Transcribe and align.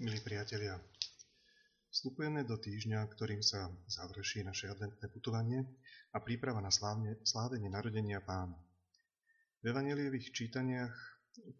Milí 0.00 0.16
priatelia, 0.24 0.80
vstupujeme 1.92 2.40
do 2.48 2.56
týždňa, 2.56 3.04
ktorým 3.04 3.44
sa 3.44 3.68
završí 3.84 4.40
naše 4.40 4.72
adventné 4.72 5.12
putovanie 5.12 5.60
a 6.16 6.24
príprava 6.24 6.56
na 6.64 6.72
slávne, 6.72 7.20
slávenie 7.20 7.68
narodenia 7.68 8.24
pána. 8.24 8.56
V 9.60 9.68
evanelievých 9.68 10.32
čítaniach 10.32 10.96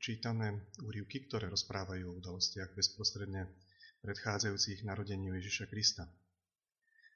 čítame 0.00 0.72
úrivky, 0.80 1.28
ktoré 1.28 1.52
rozprávajú 1.52 2.08
o 2.08 2.16
udalostiach 2.16 2.72
bezprostredne 2.72 3.44
predchádzajúcich 4.00 4.88
narodeniu 4.88 5.36
Ježiša 5.36 5.68
Krista. 5.68 6.08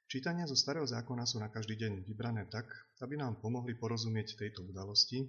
Čítania 0.05 0.45
zo 0.45 0.53
Starého 0.53 0.85
zákona 0.85 1.25
sú 1.25 1.41
na 1.41 1.49
každý 1.49 1.73
deň 1.73 2.05
vybrané 2.05 2.45
tak, 2.53 2.69
aby 3.01 3.17
nám 3.17 3.41
pomohli 3.41 3.73
porozumieť 3.73 4.37
tejto 4.37 4.61
udalosti, 4.61 5.25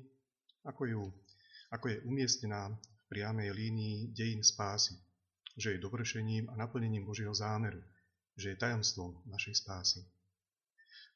ako, 0.61 0.83
ju, 0.93 1.03
ako 1.73 1.89
je 1.89 2.05
umiestnená 2.05 2.69
v 2.69 3.05
priamej 3.09 3.49
línii 3.49 4.13
dejín 4.13 4.45
spásy, 4.45 4.93
že 5.57 5.73
je 5.73 5.85
dovršením 5.85 6.53
a 6.53 6.55
naplnením 6.57 7.09
Božieho 7.09 7.33
zámeru, 7.33 7.81
že 8.37 8.53
je 8.53 8.61
tajomstvom 8.61 9.25
našej 9.25 9.65
spásy. 9.65 10.05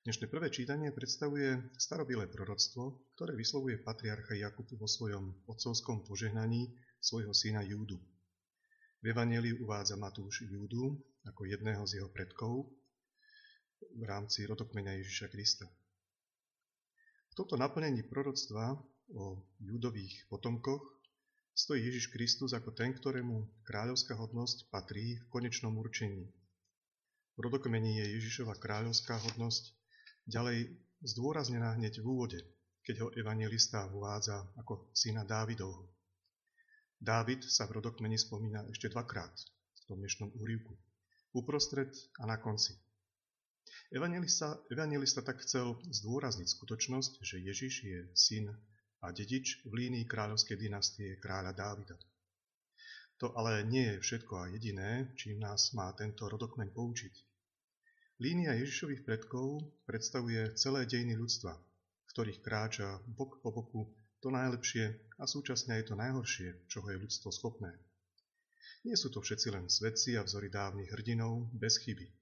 Dnešné 0.00 0.32
prvé 0.32 0.48
čítanie 0.48 0.88
predstavuje 0.96 1.60
starobilé 1.76 2.24
proroctvo, 2.24 3.04
ktoré 3.12 3.36
vyslovuje 3.36 3.84
patriarcha 3.84 4.32
Jakub 4.32 4.64
vo 4.72 4.88
svojom 4.88 5.44
otcovskom 5.44 6.08
požehnaní 6.08 6.72
svojho 7.04 7.36
syna 7.36 7.60
Júdu. 7.60 8.00
V 9.00 9.12
Evangeliu 9.12 9.60
uvádza 9.60 10.00
Matúš 10.00 10.48
Júdu 10.48 10.96
ako 11.28 11.44
jedného 11.44 11.84
z 11.84 12.00
jeho 12.00 12.08
predkov 12.08 12.72
v 13.92 14.02
rámci 14.08 14.48
rodokmeňa 14.48 15.04
Ježiša 15.04 15.28
Krista. 15.28 15.68
V 17.28 17.34
tomto 17.36 17.60
naplnení 17.60 18.04
proroctva 18.08 18.80
o 19.12 19.44
judových 19.60 20.24
potomkoch 20.32 20.99
stojí 21.54 21.84
Ježiš 21.86 22.08
Kristus 22.10 22.56
ako 22.56 22.70
ten, 22.72 22.94
ktorému 22.94 23.64
kráľovská 23.66 24.14
hodnosť 24.14 24.70
patrí 24.70 25.18
v 25.20 25.26
konečnom 25.28 25.76
určení. 25.76 26.30
V 27.36 27.38
rodokmení 27.40 28.00
je 28.04 28.20
Ježišova 28.20 28.58
kráľovská 28.60 29.16
hodnosť 29.16 29.72
ďalej 30.28 30.76
zdôraznená 31.02 31.74
hneď 31.80 32.04
v 32.04 32.06
úvode, 32.06 32.40
keď 32.84 32.96
ho 33.04 33.08
evangelista 33.16 33.88
uvádza 33.88 34.44
ako 34.60 34.92
syna 34.92 35.24
Dávidovho. 35.24 35.88
Dávid 37.00 37.48
sa 37.48 37.64
v 37.64 37.80
rodokmeni 37.80 38.20
spomína 38.20 38.68
ešte 38.68 38.92
dvakrát 38.92 39.32
v 39.32 39.82
tom 39.88 40.04
dnešnom 40.04 40.36
úrivku. 40.36 40.76
Uprostred 41.32 41.88
a 42.20 42.28
na 42.28 42.36
konci. 42.36 42.76
Evangelista, 43.88 44.60
evangelista 44.68 45.24
tak 45.24 45.40
chcel 45.40 45.80
zdôrazniť 45.88 46.46
skutočnosť, 46.46 47.12
že 47.24 47.40
Ježiš 47.40 47.74
je 47.82 48.00
syn 48.12 48.52
a 49.00 49.12
dedič 49.12 49.64
v 49.64 49.72
línii 49.84 50.04
kráľovskej 50.04 50.60
dynastie 50.60 51.16
kráľa 51.16 51.56
Dávida. 51.56 51.96
To 53.20 53.36
ale 53.36 53.64
nie 53.68 53.96
je 53.96 54.00
všetko 54.00 54.32
a 54.36 54.48
jediné, 54.48 55.12
čím 55.16 55.40
nás 55.40 55.76
má 55.76 55.92
tento 55.92 56.24
rodokmeň 56.24 56.72
poučiť. 56.72 57.14
Línia 58.20 58.52
Ježišových 58.56 59.04
predkov 59.04 59.64
predstavuje 59.88 60.52
celé 60.56 60.84
dejiny 60.84 61.16
ľudstva, 61.16 61.56
v 61.56 62.08
ktorých 62.12 62.44
kráča 62.44 63.00
bok 63.08 63.40
po 63.40 63.48
boku 63.48 63.88
to 64.20 64.28
najlepšie 64.28 64.92
a 65.16 65.24
súčasne 65.24 65.80
aj 65.80 65.88
to 65.88 65.94
najhoršie, 65.96 66.68
čoho 66.68 66.92
je 66.92 67.00
ľudstvo 67.00 67.32
schopné. 67.32 67.72
Nie 68.84 68.96
sú 68.96 69.08
to 69.12 69.24
všetci 69.24 69.48
len 69.52 69.68
svedci 69.72 70.16
a 70.16 70.24
vzory 70.24 70.52
dávnych 70.52 70.92
hrdinov 70.92 71.48
bez 71.56 71.80
chyby. 71.80 72.19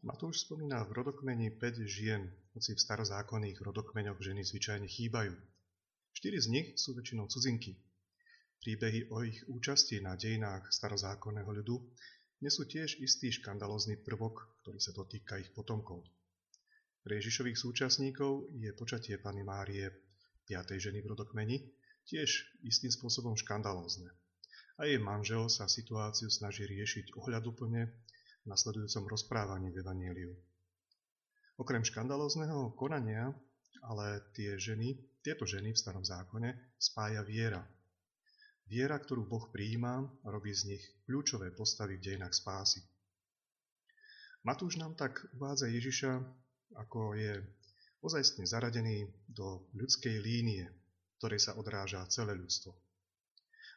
Matúš 0.00 0.48
spomína 0.48 0.80
v 0.88 0.96
rodokmeni 0.96 1.52
5 1.52 1.84
žien, 1.84 2.24
hoci 2.56 2.72
v 2.72 2.80
starozákonných 2.80 3.60
rodokmeňoch 3.60 4.16
ženy 4.16 4.40
zvyčajne 4.48 4.88
chýbajú. 4.88 5.36
Štyri 6.16 6.40
z 6.40 6.48
nich 6.48 6.68
sú 6.80 6.96
väčšinou 6.96 7.28
cudzinky. 7.28 7.76
Príbehy 8.64 9.12
o 9.12 9.20
ich 9.28 9.44
účasti 9.44 10.00
na 10.00 10.16
dejinách 10.16 10.72
starozákonného 10.72 11.52
ľudu 11.52 11.84
nesú 12.40 12.64
tiež 12.64 12.96
istý 12.96 13.28
škandalózny 13.28 14.00
prvok, 14.00 14.64
ktorý 14.64 14.80
sa 14.80 14.96
dotýka 14.96 15.36
ich 15.36 15.52
potomkov. 15.52 16.00
Pre 17.04 17.12
Ježišových 17.20 17.60
súčasníkov 17.60 18.56
je 18.56 18.72
počatie 18.72 19.20
Pany 19.20 19.44
Márie, 19.44 19.92
piatej 20.48 20.80
ženy 20.80 21.04
v 21.04 21.12
rodokmeni, 21.12 21.60
tiež 22.08 22.56
istým 22.64 22.88
spôsobom 22.88 23.36
škandalózne. 23.36 24.08
A 24.80 24.88
jej 24.88 24.96
manžel 24.96 25.44
sa 25.52 25.68
situáciu 25.68 26.32
snaží 26.32 26.64
riešiť 26.64 27.20
ohľaduplne 27.20 27.92
nasledujúcom 28.50 29.06
rozprávaní 29.06 29.70
v 29.70 29.78
Evangeliu. 29.78 30.34
Okrem 31.54 31.86
škandalózneho 31.86 32.74
konania, 32.74 33.30
ale 33.86 34.26
tie 34.34 34.58
ženy, 34.58 34.98
tieto 35.22 35.46
ženy 35.46 35.70
v 35.70 35.78
starom 35.78 36.02
zákone 36.02 36.74
spája 36.74 37.22
viera. 37.22 37.62
Viera, 38.66 38.98
ktorú 38.98 39.26
Boh 39.26 39.46
prijíma 39.54 40.26
robí 40.26 40.50
z 40.50 40.74
nich 40.74 40.84
kľúčové 41.06 41.54
postavy 41.54 41.98
v 41.98 42.04
dejinách 42.10 42.34
spásy. 42.34 42.82
Matúš 44.42 44.80
nám 44.80 44.96
tak 44.96 45.20
uvádza 45.36 45.68
Ježiša, 45.68 46.12
ako 46.74 47.14
je 47.14 47.44
ozajstne 48.00 48.48
zaradený 48.48 49.10
do 49.28 49.68
ľudskej 49.76 50.16
línie, 50.22 50.64
ktorej 51.20 51.44
sa 51.44 51.52
odráža 51.60 52.08
celé 52.08 52.32
ľudstvo. 52.32 52.72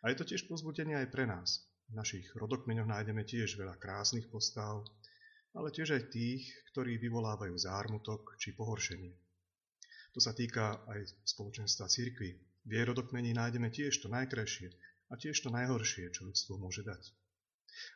A 0.03 0.11
je 0.11 0.15
to 0.15 0.23
tiež 0.23 0.47
pozbudenie 0.47 0.95
aj 0.95 1.11
pre 1.11 1.27
nás, 1.27 1.67
v 1.89 1.93
našich 1.97 2.27
rodokmeňoch 2.35 2.87
nájdeme 2.87 3.27
tiež 3.27 3.59
veľa 3.59 3.75
krásnych 3.81 4.29
postav, 4.31 4.85
ale 5.53 5.69
tiež 5.69 5.93
aj 5.97 6.09
tých, 6.09 6.49
ktorí 6.73 6.97
vyvolávajú 6.97 7.53
zármutok 7.57 8.37
či 8.41 8.57
pohoršenie. 8.57 9.13
To 10.13 10.19
sa 10.21 10.33
týka 10.33 10.85
aj 10.89 11.09
spoločenstva 11.25 11.89
cirkvy. 11.89 12.37
V 12.63 12.71
jej 12.71 12.85
rodokmení 12.85 13.33
nájdeme 13.33 13.69
tiež 13.69 14.01
to 14.01 14.07
najkrajšie 14.09 14.69
a 15.09 15.13
tiež 15.17 15.41
to 15.41 15.49
najhoršie, 15.53 16.09
čo 16.13 16.25
ľudstvo 16.25 16.57
môže 16.57 16.85
dať. 16.85 17.01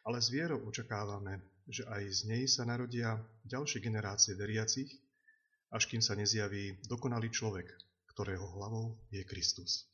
Ale 0.05 0.17
s 0.21 0.33
vierou 0.33 0.65
očakávame, 0.65 1.41
že 1.69 1.85
aj 1.85 2.03
z 2.09 2.21
nej 2.29 2.43
sa 2.49 2.65
narodia 2.65 3.21
ďalšie 3.45 3.79
generácie 3.81 4.33
veriacich, 4.33 4.89
až 5.69 5.85
kým 5.85 6.01
sa 6.01 6.17
nezjaví 6.17 6.81
dokonalý 6.89 7.29
človek, 7.29 7.69
ktorého 8.13 8.45
hlavou 8.57 8.97
je 9.13 9.21
Kristus. 9.21 9.85